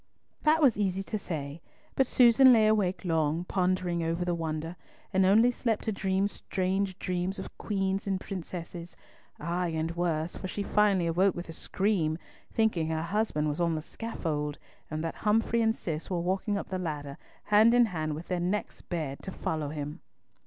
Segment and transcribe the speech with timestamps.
[0.41, 1.61] That was easy to say,
[1.93, 4.75] but Susan lay awake long, pondering over the wonder,
[5.13, 8.97] and only slept to dream strange dreams of queens and princesses,
[9.39, 12.17] ay, and worse, for she finally awoke with a scream,
[12.51, 14.57] thinking her husband was on the scaffold,
[14.89, 18.39] and that Humfrey and Cis were walking up the ladder, hand in hand with their
[18.39, 20.01] necks bared, to follow him!